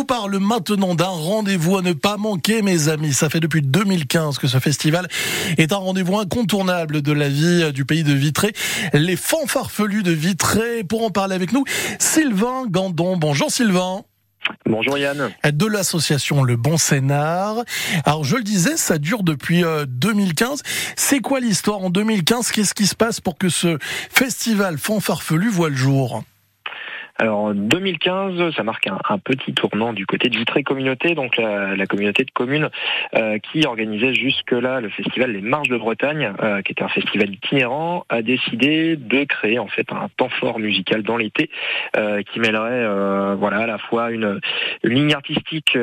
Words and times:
vous 0.00 0.06
parle 0.06 0.38
maintenant 0.38 0.94
d'un 0.94 1.04
rendez-vous 1.04 1.76
à 1.76 1.82
ne 1.82 1.92
pas 1.92 2.16
manquer, 2.16 2.62
mes 2.62 2.88
amis. 2.88 3.12
Ça 3.12 3.28
fait 3.28 3.38
depuis 3.38 3.60
2015 3.60 4.38
que 4.38 4.46
ce 4.46 4.58
festival 4.58 5.06
est 5.58 5.74
un 5.74 5.76
rendez-vous 5.76 6.16
incontournable 6.16 7.02
de 7.02 7.12
la 7.12 7.28
vie 7.28 7.70
du 7.74 7.84
pays 7.84 8.02
de 8.02 8.14
Vitré. 8.14 8.54
Les 8.94 9.16
fanfarfelus 9.16 10.02
de 10.02 10.12
Vitré. 10.12 10.84
Pour 10.84 11.04
en 11.04 11.10
parler 11.10 11.34
avec 11.34 11.52
nous, 11.52 11.64
Sylvain 11.98 12.64
Gandon. 12.66 13.18
Bonjour 13.18 13.50
Sylvain. 13.50 14.04
Bonjour 14.64 14.96
Yann. 14.96 15.32
De 15.44 15.66
l'association 15.66 16.44
Le 16.44 16.56
Bon 16.56 16.78
Scénar. 16.78 17.56
Alors 18.06 18.24
je 18.24 18.36
le 18.36 18.42
disais, 18.42 18.78
ça 18.78 18.96
dure 18.96 19.22
depuis 19.22 19.64
2015. 19.86 20.62
C'est 20.96 21.20
quoi 21.20 21.40
l'histoire 21.40 21.80
en 21.80 21.90
2015 21.90 22.52
Qu'est-ce 22.52 22.72
qui 22.72 22.86
se 22.86 22.96
passe 22.96 23.20
pour 23.20 23.36
que 23.36 23.50
ce 23.50 23.76
festival 24.10 24.78
fanfarfelu 24.78 25.50
voit 25.50 25.68
le 25.68 25.76
jour? 25.76 26.24
Alors 27.20 27.40
en 27.40 27.54
2015, 27.54 28.54
ça 28.56 28.62
marque 28.62 28.86
un, 28.86 29.18
petit 29.18 29.52
tournant 29.52 29.92
du 29.92 30.06
côté 30.06 30.30
de 30.30 30.38
Vitré 30.38 30.62
Communauté, 30.62 31.14
donc 31.14 31.36
la, 31.36 31.86
communauté 31.86 32.24
de 32.24 32.30
communes 32.30 32.70
euh, 33.14 33.38
qui 33.38 33.66
organisait 33.66 34.14
jusque-là 34.14 34.80
le 34.80 34.88
festival 34.88 35.32
Les 35.32 35.42
Marches 35.42 35.68
de 35.68 35.76
Bretagne, 35.76 36.32
euh, 36.42 36.62
qui 36.62 36.72
était 36.72 36.82
un 36.82 36.88
festival 36.88 37.30
itinérant, 37.30 38.06
a 38.08 38.22
décidé 38.22 38.96
de 38.96 39.24
créer 39.24 39.58
en 39.58 39.66
fait 39.66 39.92
un 39.92 40.08
temps 40.16 40.30
fort 40.30 40.58
musical 40.58 41.02
dans 41.02 41.18
l'été 41.18 41.50
euh, 41.94 42.22
qui 42.22 42.40
mêlerait 42.40 42.86
voilà 43.36 43.58
à 43.58 43.66
la 43.66 43.76
fois 43.76 44.10
une, 44.10 44.40
ligne 44.82 45.12
artistique 45.12 45.76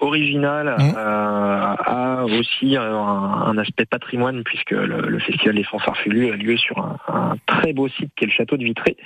originale 0.00 0.74
mmh. 0.76 0.94
à 0.96 2.24
aussi 2.24 2.76
un, 2.76 3.56
aspect 3.58 3.84
patrimoine 3.84 4.42
puisque 4.42 4.72
le, 4.72 5.18
festival 5.20 5.54
des 5.54 5.64
Fanfarfelus 5.64 6.32
a 6.32 6.36
lieu 6.36 6.56
sur 6.56 6.78
un, 6.78 6.96
un, 7.06 7.36
très 7.46 7.72
beau 7.72 7.88
site 7.88 8.10
qui 8.16 8.24
est 8.24 8.26
le 8.26 8.32
château 8.32 8.56
de 8.56 8.64
Vitré. 8.64 8.96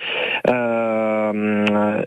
Euh, 0.49 1.04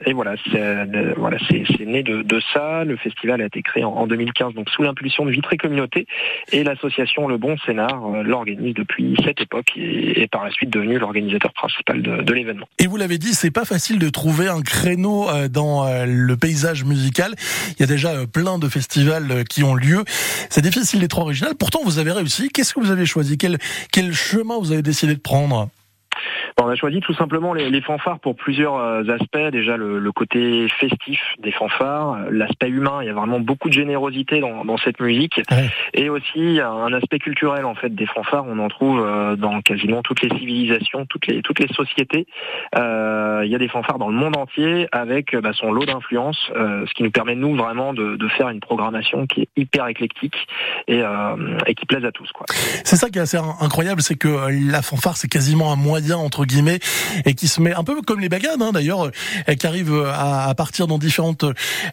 et 0.05 0.13
voilà, 0.13 0.35
c'est 0.51 0.61
euh, 0.61 1.13
voilà, 1.17 1.37
né 1.79 2.03
de, 2.03 2.39
ça. 2.53 2.83
Le 2.83 2.97
festival 2.97 3.41
a 3.41 3.45
été 3.45 3.61
créé 3.61 3.83
en, 3.83 4.07
2015, 4.07 4.53
donc 4.53 4.69
sous 4.69 4.83
l'impulsion 4.83 5.25
de 5.25 5.31
Vitré 5.31 5.57
Communauté, 5.57 6.07
et 6.51 6.63
l'association 6.63 7.27
Le 7.27 7.37
Bon 7.37 7.57
Scénar 7.65 8.05
euh, 8.05 8.23
l'organise 8.23 8.73
depuis 8.73 9.15
cette 9.25 9.41
époque 9.41 9.71
et 9.75 10.21
est 10.21 10.27
par 10.27 10.45
la 10.45 10.51
suite 10.51 10.69
devenu 10.69 10.97
l'organisateur 10.97 11.53
principal 11.53 12.01
de, 12.01 12.33
l'événement. 12.33 12.67
Et 12.79 12.87
vous 12.87 12.97
l'avez 12.97 13.17
dit, 13.17 13.33
c'est 13.33 13.51
pas 13.51 13.65
facile 13.65 13.99
de 13.99 14.09
trouver 14.09 14.47
un 14.47 14.61
créneau 14.61 15.27
dans 15.49 15.87
le 16.05 16.37
paysage 16.37 16.83
musical. 16.83 17.33
Il 17.71 17.79
y 17.79 17.83
a 17.83 17.87
déjà 17.87 18.27
plein 18.27 18.59
de 18.59 18.67
festivals 18.67 19.43
qui 19.49 19.63
ont 19.63 19.73
lieu. 19.73 20.03
C'est 20.49 20.61
difficile 20.61 20.99
d'être 20.99 21.17
original. 21.17 21.55
Pourtant, 21.55 21.79
vous 21.83 21.99
avez 21.99 22.11
réussi. 22.11 22.49
Qu'est-ce 22.49 22.73
que 22.73 22.79
vous 22.79 22.91
avez 22.91 23.05
choisi? 23.05 23.37
Quel, 23.37 23.57
quel 23.91 24.13
chemin 24.13 24.59
vous 24.59 24.71
avez 24.71 24.83
décidé 24.83 25.15
de 25.15 25.19
prendre? 25.19 25.69
On 26.59 26.69
a 26.69 26.75
choisi 26.75 27.01
tout 27.01 27.13
simplement 27.13 27.53
les, 27.53 27.81
fanfares 27.81 28.19
pour 28.19 28.35
plusieurs 28.35 28.75
euh, 28.75 29.03
aspects. 29.09 29.51
Déjà 29.51 29.77
le, 29.77 30.11
côté 30.11 30.67
festif 30.79 31.19
des 31.39 31.51
fanfares, 31.51 32.31
l'aspect 32.31 32.69
humain. 32.69 32.99
Il 33.01 33.07
y 33.07 33.09
a 33.09 33.13
vraiment 33.13 33.39
beaucoup 33.39 33.69
de 33.69 33.73
générosité 33.73 34.39
dans, 34.39 34.77
cette 34.77 34.99
musique, 34.99 35.41
et 35.93 36.09
aussi 36.09 36.59
un 36.59 36.93
aspect 36.93 37.19
culturel 37.19 37.65
en 37.65 37.75
fait 37.75 37.93
des 37.93 38.05
fanfares. 38.07 38.45
On 38.47 38.57
en 38.59 38.69
trouve 38.69 38.99
euh, 38.99 39.35
dans 39.35 39.61
quasiment 39.61 40.01
toutes 40.01 40.21
les 40.21 40.29
civilisations, 40.37 41.05
toutes 41.05 41.27
les 41.27 41.41
toutes 41.41 41.59
les 41.59 41.67
sociétés. 41.67 42.25
Euh, 42.75 43.41
il 43.45 43.51
y 43.51 43.55
a 43.55 43.59
des 43.59 43.67
fanfares 43.67 43.99
dans 43.99 44.09
le 44.09 44.15
monde 44.15 44.35
entier 44.37 44.87
avec 44.91 45.35
bah, 45.35 45.51
son 45.53 45.71
lot 45.71 45.85
d'influence, 45.85 46.39
ce 46.55 46.93
qui 46.93 47.03
nous 47.03 47.11
permet 47.11 47.35
nous 47.35 47.55
vraiment 47.55 47.93
de, 47.93 48.17
faire 48.29 48.49
une 48.49 48.59
programmation 48.59 49.25
qui 49.25 49.41
est 49.41 49.49
hyper 49.55 49.87
éclectique 49.87 50.35
et, 50.87 51.01
qui 51.75 51.85
plaise 51.85 52.03
à 52.05 52.11
tous. 52.11 52.29
C'est 52.83 52.95
ça 52.95 53.09
qui 53.09 53.19
est 53.19 53.21
assez 53.21 53.37
incroyable, 53.61 54.01
c'est 54.01 54.17
que 54.17 54.49
la 54.71 54.81
fanfare 54.81 55.17
c'est 55.17 55.27
quasiment 55.27 55.71
un 55.71 55.75
moyen 55.75 56.17
entre 56.17 56.46
guillemets, 56.47 56.79
et 57.25 57.35
qui 57.35 57.47
se 57.47 57.61
met 57.61 57.73
un 57.73 57.83
peu 57.83 58.01
comme 58.01 58.19
les 58.19 58.29
bagades 58.29 58.61
hein, 58.61 58.71
d'ailleurs, 58.71 59.11
euh, 59.49 59.55
qui 59.55 59.67
arrive 59.67 59.93
à, 60.13 60.53
partir 60.55 60.87
dans 60.87 60.97
différentes 60.97 61.45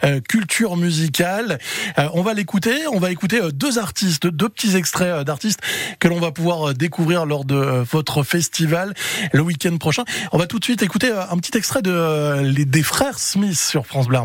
euh, 0.05 0.21
cultures 0.21 0.77
musicales. 0.77 1.59
Euh, 1.99 2.09
on 2.15 2.23
va 2.23 2.35
l'écouter, 2.35 2.87
on 2.93 2.99
va 2.99 3.11
écouter 3.11 3.41
deux 3.53 3.79
artistes, 3.79 4.27
deux 4.27 4.49
petits 4.49 4.77
extraits 4.77 5.25
d'artistes 5.25 5.61
que 5.99 6.09
l'on 6.09 6.21
va 6.21 6.31
pouvoir 6.31 6.75
découvrir 6.75 7.27
lors 7.27 7.45
de 7.45 7.85
votre 7.91 8.23
festival 8.23 8.95
le 9.33 9.43
week-end 9.43 9.77
prochain. 9.77 10.05
On 10.33 10.39
va 10.39 10.47
tout 10.47 10.59
de 10.59 10.65
suite 10.65 10.83
écouter 10.83 11.11
un 11.11 11.37
petit 11.37 11.57
extrait 11.59 11.83
de 11.83 12.65
des 12.65 12.83
frères 12.83 13.19
Smith 13.19 13.59
sur 13.59 13.87
France 13.87 14.07
Bleu 14.07 14.19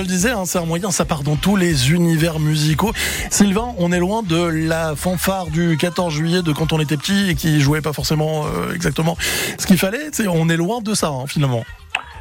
je 0.00 0.04
le 0.04 0.08
disais, 0.08 0.30
hein, 0.30 0.44
c'est 0.46 0.58
un 0.58 0.64
moyen, 0.64 0.90
ça 0.90 1.04
part 1.04 1.22
dans 1.22 1.36
tous 1.36 1.56
les 1.56 1.92
univers 1.92 2.38
musicaux. 2.38 2.90
Sylvain, 3.28 3.74
on 3.76 3.92
est 3.92 3.98
loin 3.98 4.22
de 4.22 4.46
la 4.46 4.96
fanfare 4.96 5.48
du 5.48 5.76
14 5.76 6.14
juillet 6.14 6.40
de 6.40 6.52
quand 6.52 6.72
on 6.72 6.80
était 6.80 6.96
petit 6.96 7.28
et 7.28 7.34
qui 7.34 7.60
jouait 7.60 7.82
pas 7.82 7.92
forcément 7.92 8.46
euh, 8.46 8.72
exactement 8.74 9.18
ce 9.58 9.66
qu'il 9.66 9.76
fallait. 9.76 10.08
On 10.26 10.48
est 10.48 10.56
loin 10.56 10.80
de 10.80 10.94
ça, 10.94 11.08
hein, 11.08 11.26
finalement. 11.26 11.64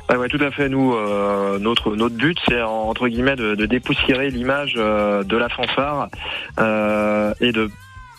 Ouais, 0.10 0.28
tout 0.28 0.44
à 0.44 0.52
fait. 0.52 0.68
Nous, 0.68 0.94
euh, 0.94 1.58
notre 1.60 1.96
notre 1.96 2.16
but, 2.16 2.38
c'est 2.50 2.62
entre 2.62 3.08
guillemets 3.08 3.38
de, 3.38 3.56
dépoussiérer 3.66 4.30
l'image 4.30 4.74
euh, 4.76 5.24
de 5.24 5.38
la 5.38 5.48
fanfare 5.48 6.10
et 6.60 7.52
de 7.54 7.70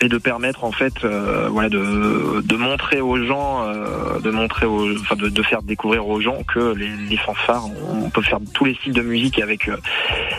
et 0.00 0.08
de 0.08 0.18
permettre 0.18 0.64
en 0.64 0.72
fait 0.72 1.04
euh, 1.04 1.48
voilà 1.50 1.68
de, 1.68 2.40
de 2.40 2.56
montrer 2.56 3.00
aux 3.00 3.22
gens 3.22 3.64
euh, 3.68 4.18
de 4.18 4.30
montrer 4.30 4.66
aux, 4.66 4.92
enfin 4.98 5.14
de, 5.16 5.28
de, 5.28 5.42
faire 5.42 5.62
découvrir 5.62 6.06
aux 6.08 6.20
gens 6.20 6.42
que 6.42 6.74
les, 6.74 6.88
les, 7.08 7.16
fanfares 7.18 7.66
on 8.02 8.08
peut 8.08 8.22
faire 8.22 8.38
tous 8.54 8.64
les 8.64 8.74
styles 8.74 8.94
de 8.94 9.02
musique 9.02 9.38
avec 9.40 9.68
euh, 9.68 9.76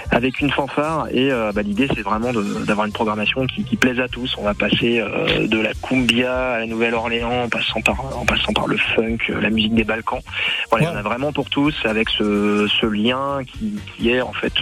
avec 0.09 0.41
une 0.41 0.51
fanfare. 0.51 1.07
Et 1.11 1.29
bah, 1.29 1.61
l'idée 1.61 1.87
c'est 1.95 2.01
vraiment 2.01 2.33
d'avoir 2.33 2.85
une 2.85 2.91
programmation 2.91 3.45
qui, 3.47 3.63
qui, 3.63 3.77
plaise 3.77 3.99
à 3.99 4.07
tous. 4.07 4.35
On 4.37 4.43
va 4.43 4.53
passer 4.53 5.01
de 5.41 5.59
la 5.59 5.73
cumbia 5.73 6.53
à 6.53 6.59
la 6.59 6.65
Nouvelle-Orléans 6.65 7.43
en 7.43 7.49
passant 7.49 7.81
par 7.81 8.17
en 8.17 8.25
passant 8.25 8.51
par 8.51 8.67
le 8.67 8.77
funk 8.77 9.17
la 9.29 9.49
musique 9.49 9.73
des 9.73 9.83
Balkans. 9.85 10.19
Voilà 10.69 10.91
on 10.93 10.97
a 10.97 11.01
vraiment 11.01 11.31
pour 11.31 11.49
tous 11.49 11.73
avec 11.85 12.09
ce, 12.09 12.67
ce 12.67 12.85
lien 12.85 13.39
qui, 13.45 13.79
qui 13.95 14.09
est 14.09 14.21
en 14.21 14.33
fait 14.33 14.53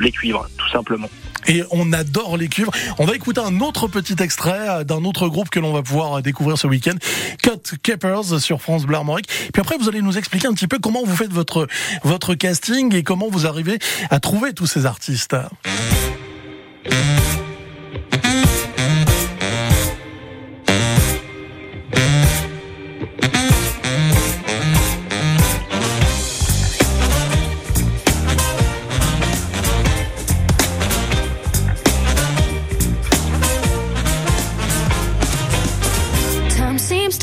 les 0.00 0.10
cuivres 0.10 0.48
tout 0.58 0.68
simplement 0.68 1.08
et 1.46 1.62
on 1.70 1.92
adore 1.92 2.36
les 2.36 2.48
cuivres. 2.48 2.72
On 2.98 3.04
va 3.04 3.14
écouter 3.14 3.40
un 3.40 3.60
autre 3.60 3.88
petit 3.88 4.16
extrait 4.20 4.68
euh, 4.68 4.84
d'un 4.84 5.04
autre 5.04 5.28
groupe 5.28 5.50
que 5.50 5.60
l'on 5.60 5.72
va 5.72 5.82
pouvoir 5.82 6.18
euh, 6.18 6.22
découvrir 6.22 6.58
ce 6.58 6.66
week-end, 6.66 6.94
Cut 7.42 7.78
Keepers 7.82 8.40
sur 8.40 8.60
France 8.60 8.84
Bleu 8.84 8.96
Armorique. 8.96 9.28
Puis 9.52 9.60
après, 9.60 9.76
vous 9.78 9.88
allez 9.88 10.02
nous 10.02 10.18
expliquer 10.18 10.48
un 10.48 10.54
petit 10.54 10.68
peu 10.68 10.78
comment 10.78 11.02
vous 11.04 11.16
faites 11.16 11.32
votre 11.32 11.66
votre 12.02 12.34
casting 12.34 12.94
et 12.94 13.02
comment 13.02 13.28
vous 13.28 13.46
arrivez 13.46 13.78
à 14.10 14.20
trouver 14.20 14.52
tous 14.52 14.66
ces 14.66 14.86
artistes. 14.86 15.36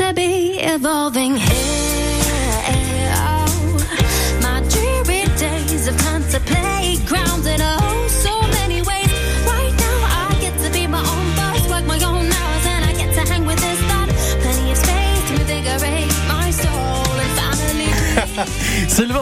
to 0.02 0.14
be 0.14 0.58
evolving 0.60 1.36
here. 1.36 1.81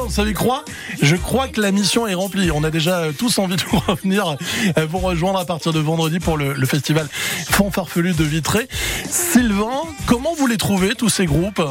Vous 0.09 0.15
savez 0.15 0.33
quoi? 0.33 0.65
Je 1.03 1.15
crois 1.15 1.47
que 1.47 1.61
la 1.61 1.71
mission 1.71 2.07
est 2.07 2.15
remplie. 2.15 2.49
On 2.49 2.63
a 2.63 2.71
déjà 2.71 3.03
tous 3.15 3.37
envie 3.37 3.57
de 3.57 3.61
revenir 3.87 4.37
euh, 4.75 4.87
pour 4.87 5.03
rejoindre 5.03 5.37
à 5.37 5.45
partir 5.45 5.71
de 5.71 5.79
vendredi 5.79 6.19
pour 6.19 6.35
le, 6.35 6.53
le 6.53 6.65
festival 6.65 7.07
Fanfarfelu 7.51 8.13
de 8.13 8.23
Vitré. 8.23 8.67
Sylvain, 9.07 9.83
comment 10.07 10.33
vous 10.33 10.47
les 10.47 10.57
trouvez 10.57 10.95
tous 10.95 11.09
ces 11.09 11.27
groupes? 11.27 11.61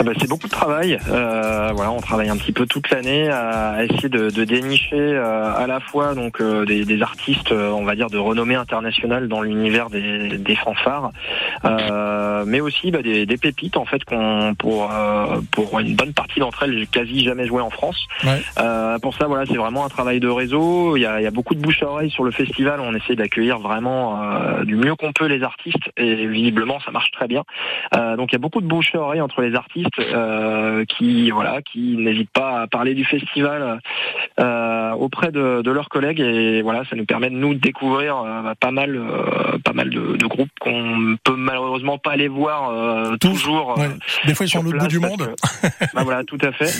Ah 0.00 0.02
bah, 0.02 0.12
c'est 0.18 0.30
beaucoup 0.30 0.46
de 0.46 0.52
travail. 0.52 0.98
Euh, 1.10 1.72
voilà, 1.74 1.92
on 1.92 2.00
travaille 2.00 2.30
un 2.30 2.36
petit 2.38 2.52
peu 2.52 2.64
toute 2.64 2.88
l'année 2.88 3.28
à 3.28 3.84
essayer 3.84 4.08
de, 4.08 4.30
de 4.30 4.44
dénicher 4.44 4.96
euh, 4.96 5.54
à 5.54 5.66
la 5.66 5.78
fois 5.78 6.14
donc 6.14 6.40
euh, 6.40 6.64
des, 6.64 6.86
des, 6.86 7.02
artistes, 7.02 7.52
euh, 7.52 7.70
on 7.70 7.84
va 7.84 7.96
dire 7.96 8.08
de 8.08 8.16
renommée 8.16 8.54
internationale 8.54 9.28
dans 9.28 9.42
l'univers 9.42 9.90
des, 9.90 10.38
des, 10.38 10.56
fanfares, 10.56 11.10
euh, 11.66 12.44
mais 12.46 12.60
aussi 12.60 12.90
bah, 12.90 13.02
des, 13.02 13.26
des, 13.26 13.36
pépites 13.36 13.76
en 13.76 13.84
fait 13.84 14.02
qu'on 14.06 14.54
pour 14.58 14.90
pour 15.50 15.78
une 15.78 15.94
bonne 15.96 16.14
partie 16.14 16.40
d'entre 16.40 16.62
elles 16.62 16.86
quasi 16.88 17.22
jamais 17.22 17.46
joué 17.46 17.60
en 17.60 17.68
France. 17.68 18.06
Ouais. 18.24 18.40
pour 19.02 19.14
ça, 19.14 19.26
voilà, 19.26 19.44
c'est 19.44 19.58
vraiment 19.58 19.84
un 19.84 19.90
travail 19.90 20.18
de 20.18 20.28
réseau. 20.28 20.96
Il 20.96 21.00
y 21.00 21.06
a, 21.06 21.20
il 21.20 21.24
y 21.24 21.26
a 21.26 21.30
beaucoup 21.30 21.54
de 21.54 21.60
bouche 21.60 21.82
à 21.82 21.88
oreille 21.88 22.10
sur 22.10 22.24
le 22.24 22.30
festival. 22.30 22.80
On 22.80 22.94
essaie 22.94 23.16
d'accueillir 23.16 23.58
vraiment 23.58 24.18
du 24.64 24.76
mieux 24.76 24.94
qu'on 24.94 25.12
peut 25.12 25.26
les 25.26 25.42
artistes 25.42 25.90
et 25.98 26.26
visiblement 26.26 26.80
ça 26.80 26.90
marche 26.90 27.10
très 27.10 27.28
bien. 27.28 27.42
donc 28.16 28.32
il 28.32 28.32
y 28.32 28.36
a 28.36 28.38
beaucoup 28.38 28.62
de 28.62 28.66
bouche 28.66 28.94
à 28.94 29.00
oreille 29.00 29.20
entre 29.20 29.42
les 29.42 29.54
artistes 29.54 29.89
euh, 29.98 30.84
qui 30.84 31.30
voilà 31.30 31.62
qui 31.62 31.96
n'hésitent 31.96 32.30
pas 32.30 32.62
à 32.62 32.66
parler 32.66 32.94
du 32.94 33.04
festival 33.04 33.80
euh, 34.38 34.90
auprès 34.92 35.30
de, 35.32 35.62
de, 35.62 35.70
leurs 35.70 35.88
collègues 35.88 36.20
et 36.20 36.62
voilà 36.62 36.82
ça 36.88 36.96
nous 36.96 37.04
permet 37.04 37.30
de 37.30 37.34
nous 37.34 37.54
découvrir 37.54 38.18
euh, 38.18 38.42
bah, 38.42 38.54
pas 38.58 38.70
mal 38.70 39.00
pas 39.64 39.72
mal 39.72 39.90
de, 39.90 40.16
de 40.16 40.26
groupes 40.26 40.50
qu'on 40.60 41.16
peut 41.24 41.36
malheureusement 41.36 41.98
pas 41.98 42.12
aller 42.12 42.28
voir 42.28 43.18
toujours. 43.18 43.78
Ouais. 43.78 43.88
Des 44.26 44.34
fois 44.34 44.46
ils 44.46 44.48
sont 44.48 44.62
l'autre 44.62 44.78
bout 44.78 44.88
du 44.88 44.98
monde. 44.98 45.34
bah, 45.94 46.02
voilà 46.04 46.24
tout 46.24 46.38
à 46.42 46.52
fait. 46.52 46.72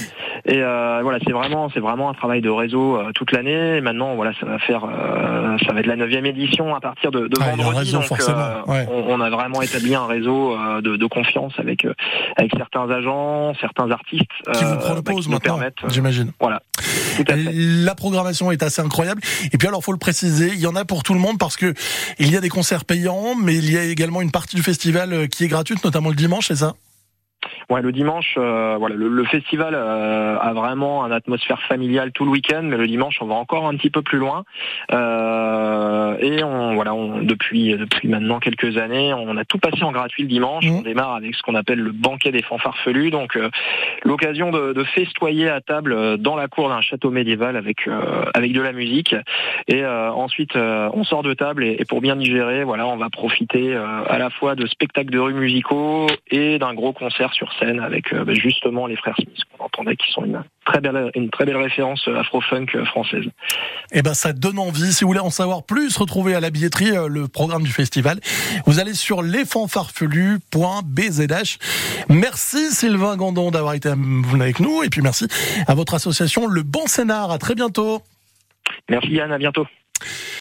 Et 0.46 0.60
voilà 0.60 1.18
c'est 1.24 1.32
vraiment 1.32 1.70
c'est 1.70 1.80
vraiment 1.80 2.10
un 2.10 2.14
travail 2.14 2.40
de 2.40 2.50
réseau 2.50 3.00
toute 3.14 3.32
l'année. 3.32 3.76
Et 3.76 3.80
maintenant 3.80 4.14
voilà 4.14 4.32
ça 4.40 4.46
va 4.46 4.58
faire 4.58 4.82
ça 5.66 5.72
va 5.72 5.80
être 5.80 5.86
la 5.86 5.96
neuvième 5.96 6.26
édition 6.26 6.74
à 6.74 6.80
partir 6.80 7.10
de, 7.10 7.26
de 7.26 7.36
ah, 7.40 7.56
vendredi 7.56 7.92
donc 7.92 8.04
on, 8.68 9.04
on, 9.08 9.20
a 9.20 9.30
vraiment 9.30 9.62
établi 9.62 9.94
un 9.94 10.06
réseau 10.06 10.56
de, 10.80 10.96
de 10.96 11.06
confiance 11.06 11.52
avec 11.58 11.86
avec 12.36 12.52
certains 12.56 12.89
agents, 12.90 13.54
certains 13.60 13.90
artistes 13.90 14.30
qui 14.52 14.64
vous 14.64 14.70
euh, 14.70 14.76
proposent 14.76 15.28
bah, 15.28 15.34
maintenant, 15.34 15.60
euh, 15.60 15.88
j'imagine. 15.88 16.32
Voilà. 16.40 16.62
La 17.26 17.94
programmation 17.94 18.50
est 18.50 18.62
assez 18.62 18.80
incroyable. 18.80 19.20
Et 19.52 19.58
puis 19.58 19.68
alors, 19.68 19.82
faut 19.84 19.92
le 19.92 19.98
préciser, 19.98 20.48
il 20.48 20.60
y 20.60 20.66
en 20.66 20.76
a 20.76 20.84
pour 20.84 21.02
tout 21.02 21.14
le 21.14 21.20
monde 21.20 21.38
parce 21.38 21.56
que 21.56 21.74
il 22.18 22.30
y 22.30 22.36
a 22.36 22.40
des 22.40 22.48
concerts 22.48 22.84
payants, 22.84 23.34
mais 23.34 23.54
il 23.54 23.70
y 23.70 23.78
a 23.78 23.84
également 23.84 24.22
une 24.22 24.30
partie 24.30 24.56
du 24.56 24.62
festival 24.62 25.12
euh, 25.12 25.26
qui 25.26 25.44
est 25.44 25.48
gratuite, 25.48 25.84
notamment 25.84 26.08
le 26.08 26.14
dimanche, 26.16 26.48
c'est 26.48 26.56
ça? 26.56 26.74
Ouais, 27.70 27.82
le 27.82 27.92
dimanche, 27.92 28.34
euh, 28.36 28.74
voilà, 28.80 28.96
le, 28.96 29.24
festival 29.26 29.76
euh, 29.76 30.36
a 30.40 30.52
vraiment 30.52 31.06
une 31.06 31.12
atmosphère 31.12 31.62
familiale 31.62 32.10
tout 32.10 32.24
le 32.24 32.32
week-end, 32.32 32.62
mais 32.64 32.76
le 32.76 32.88
dimanche, 32.88 33.18
on 33.20 33.26
va 33.26 33.36
encore 33.36 33.68
un 33.68 33.76
petit 33.76 33.90
peu 33.90 34.02
plus 34.02 34.18
loin. 34.18 34.42
Euh, 34.90 36.16
et 36.18 36.42
on, 36.42 36.74
voilà, 36.74 36.94
on, 36.94 37.22
depuis 37.22 37.76
depuis 37.76 38.08
maintenant 38.08 38.40
quelques 38.40 38.76
années, 38.76 39.14
on 39.14 39.36
a 39.36 39.44
tout 39.44 39.58
passé 39.58 39.84
en 39.84 39.92
gratuit 39.92 40.24
le 40.24 40.28
dimanche. 40.28 40.66
Mmh. 40.66 40.78
On 40.78 40.82
démarre 40.82 41.14
avec 41.14 41.36
ce 41.36 41.42
qu'on 41.42 41.54
appelle 41.54 41.78
le 41.78 41.92
banquet 41.92 42.32
des 42.32 42.42
fanfarfelus, 42.42 43.12
donc 43.12 43.38
l'occasion 44.02 44.50
de, 44.50 44.72
de, 44.72 44.82
festoyer 44.82 45.48
à 45.48 45.60
table 45.60 46.18
dans 46.18 46.34
la 46.34 46.48
cour 46.48 46.70
d'un 46.70 46.80
château 46.80 47.10
médiéval 47.10 47.56
avec 47.56 47.88
avec 48.34 48.52
de 48.52 48.62
la 48.62 48.72
musique. 48.72 49.14
Et 49.68 49.86
ensuite, 49.86 50.56
on 50.56 51.04
sort 51.04 51.22
de 51.22 51.34
table 51.34 51.62
et, 51.62 51.76
et, 51.78 51.84
pour 51.84 52.00
bien 52.00 52.16
digérer, 52.16 52.64
voilà, 52.64 52.88
on 52.88 52.96
va 52.96 53.10
profiter 53.10 53.76
à 53.76 54.18
la 54.18 54.30
fois 54.30 54.56
de 54.56 54.66
spectacles 54.66 55.10
de 55.10 55.20
rue 55.20 55.34
musicaux 55.34 56.08
et 56.32 56.58
d'un 56.58 56.74
gros 56.74 56.92
concert 56.92 57.32
sur 57.32 57.52
scène 57.60 57.80
avec 57.80 58.12
euh, 58.12 58.24
bah, 58.24 58.34
justement 58.34 58.86
les 58.86 58.96
frères 58.96 59.14
Smith 59.16 59.38
qu'on 59.56 59.64
entendait 59.64 59.96
qui 59.96 60.10
sont 60.12 60.24
une 60.24 60.42
très 60.64 60.80
belle 60.80 61.10
une 61.14 61.30
très 61.30 61.44
belle 61.44 61.56
référence 61.56 62.06
euh, 62.08 62.18
afro-funk 62.18 62.66
euh, 62.74 62.84
française. 62.86 63.24
Eh 63.92 64.02
ben 64.02 64.14
ça 64.14 64.32
donne 64.32 64.58
envie. 64.58 64.92
Si 64.92 65.04
vous 65.04 65.08
voulez 65.08 65.20
en 65.20 65.30
savoir 65.30 65.64
plus, 65.64 65.96
retrouvez 65.96 66.34
à 66.34 66.40
la 66.40 66.50
billetterie 66.50 66.92
le 67.08 67.28
programme 67.28 67.62
du 67.62 67.70
festival. 67.70 68.18
Vous 68.66 68.80
allez 68.80 68.94
sur 68.94 69.22
lesfanfarfelus.bzh. 69.22 71.58
Merci 72.08 72.72
Sylvain 72.72 73.16
Gandon 73.16 73.50
d'avoir 73.50 73.74
été 73.74 73.88
avec 73.88 74.60
nous 74.60 74.82
et 74.82 74.88
puis 74.88 75.02
merci 75.02 75.26
à 75.66 75.74
votre 75.74 75.94
association 75.94 76.46
Le 76.46 76.62
Bon 76.62 76.86
Scénar. 76.86 77.30
À 77.30 77.38
très 77.38 77.54
bientôt. 77.54 78.02
Merci 78.88 79.12
Yann, 79.12 79.32
à 79.32 79.38
bientôt. 79.38 79.66